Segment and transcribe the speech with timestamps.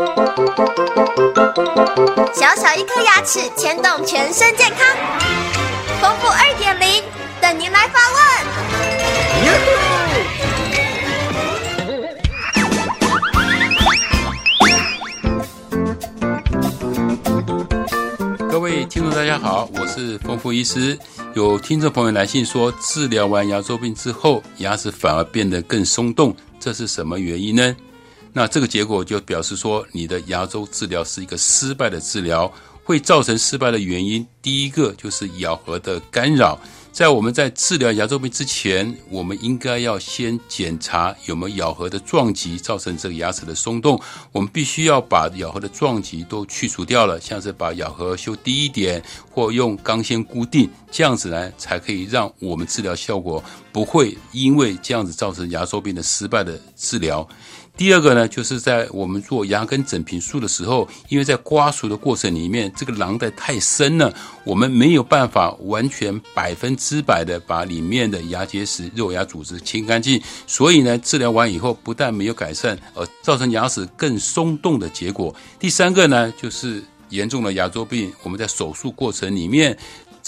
[0.00, 0.06] 小
[2.56, 4.96] 小一颗牙齿牵动全身健康，
[6.00, 7.04] 丰富二点零
[7.38, 8.20] 等您来发问。
[18.48, 20.98] 各位听众，大家好，我是丰富医师。
[21.34, 27.76] 有听众朋友来信说，治疗完牙周病之后，牙齿反而变得更松动，这是什么原因呢？
[28.32, 32.52] 那这个结果就表示说，你的牙周治疗是一个失败的治疗，
[32.84, 36.58] 会造成失败的原因，第一个就是咬合的干扰。
[36.92, 44.00] 在我们在治疗牙周病之前，我们应该要先检查有没有咬合的撞击造成这个牙齿的松动。
[44.32, 57.26] 我们必须要把咬合的撞击都去除掉了，像是把咬合修低一点，或用钢线固定，这样子呢，才可以让我们治疗效果不会因为这样子造成牙周病的失败的治疗。
[57.80, 64.12] 第二个呢，就是在我们做牙根整平术的时候，因为在刮除的过程里面，这个囊袋太深了，
[64.44, 75.34] 我们没有办法完全百分之百的把里面的牙结石、肉芽组织清干净，所以呢，治疗完以后不但没有改善，而造成牙齿更松动的结果。
[75.58, 79.74] 第三个呢，就是严重的牙周病，我们在手术过程里面。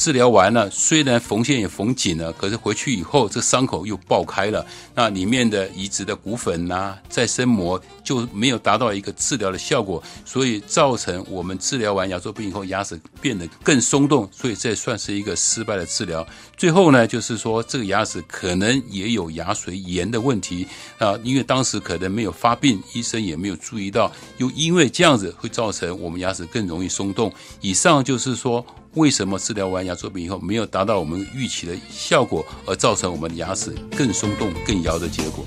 [0.02, 16.26] 治疗完了，虽然缝线也缝紧了，可是回去以后这伤口又爆开了，那里面的移植的骨粉呐、再生膜就没有达到一个治疗的效果，所以造成我们治疗完牙周病以后牙齿变得更松动，所以这算是一个失败的治疗。
[16.56, 20.66] 最后呢，就是说这个牙齿可能也有牙髓炎的问题
[20.98, 27.32] 啊，因为当时可能没有发病，医生也没有注意到，又因为这样子会造成我们牙齿更容易松动。
[27.60, 28.66] 以上就是说。
[28.94, 35.46] 为什么治疗完牙周病以后没有达到我们预期的效果，而造成我们的牙齿更松动、更摇的结果？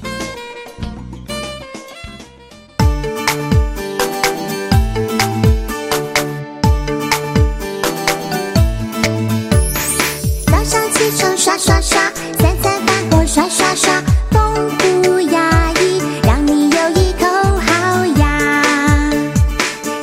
[10.47, 17.27] 早上起床刷刷刷，三餐饭后刷刷刷，丰富牙医让你有一口
[17.59, 18.63] 好牙，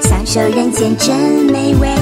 [0.00, 1.18] 享受人间真
[1.50, 2.01] 美味。